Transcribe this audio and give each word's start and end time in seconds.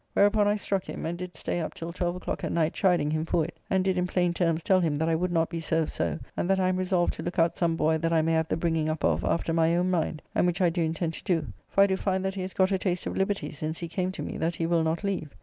Whereupon 0.13 0.47
I 0.47 0.55
struck 0.55 0.85
him, 0.85 1.05
and 1.05 1.15
did 1.15 1.35
stay 1.35 1.59
up 1.59 1.75
till 1.75 1.93
12 1.93 2.15
o'clock 2.15 2.43
at 2.43 2.51
night 2.51 2.73
chiding 2.73 3.11
him 3.11 3.23
for 3.23 3.45
it, 3.45 3.55
and 3.69 3.83
did 3.83 3.99
in 3.99 4.07
plain 4.07 4.33
terms 4.33 4.63
tell 4.63 4.79
him 4.79 4.95
that 4.95 5.07
I 5.07 5.13
would 5.13 5.31
not 5.31 5.47
be 5.47 5.59
served 5.61 5.91
so, 5.91 6.17
and 6.35 6.49
that 6.49 6.59
I 6.59 6.69
am 6.69 6.77
resolved 6.77 7.13
to 7.13 7.21
look 7.21 7.37
out 7.37 7.55
some 7.55 7.75
boy 7.75 7.99
that 7.99 8.11
I 8.11 8.23
may 8.23 8.33
have 8.33 8.47
the 8.47 8.57
bringing 8.57 8.89
up 8.89 9.03
of 9.05 9.23
after 9.23 9.53
my 9.53 9.75
own 9.75 9.91
mind, 9.91 10.23
and 10.33 10.47
which 10.47 10.59
I 10.59 10.71
do 10.71 10.81
intend 10.81 11.13
to 11.13 11.23
do, 11.23 11.45
for 11.69 11.81
I 11.81 11.85
do 11.85 11.97
find 11.97 12.25
that 12.25 12.33
he 12.33 12.41
has 12.41 12.55
got 12.55 12.71
a 12.71 12.79
taste 12.79 13.05
of 13.05 13.15
liberty 13.15 13.51
since 13.51 13.77
he 13.77 13.87
came 13.87 14.11
to 14.13 14.23
me 14.23 14.37
that 14.37 14.55
he 14.55 14.65
will 14.65 14.81
not 14.81 15.03
leave. 15.03 15.35